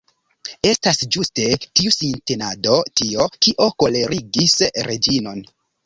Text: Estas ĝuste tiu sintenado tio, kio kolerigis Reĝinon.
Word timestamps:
Estas 0.69 1.01
ĝuste 1.15 1.45
tiu 1.67 1.93
sintenado 1.97 2.81
tio, 3.03 3.31
kio 3.39 3.71
kolerigis 3.87 4.61
Reĝinon. 4.93 5.51